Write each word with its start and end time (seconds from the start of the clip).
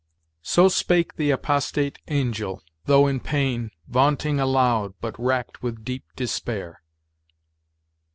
"So 0.41 0.67
spake 0.67 1.15
the 1.17 1.29
apostate 1.29 1.99
Angel, 2.07 2.63
though 2.85 3.05
in 3.05 3.19
pain, 3.19 3.69
Vaunting 3.87 4.39
aloud, 4.39 4.95
but 4.99 5.13
racked 5.19 5.61
with 5.61 5.85
deep 5.85 6.05
despair." 6.15 6.81